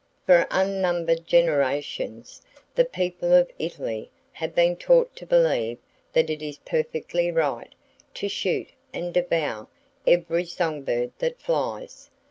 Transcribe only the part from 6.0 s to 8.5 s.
that it is perfectly right to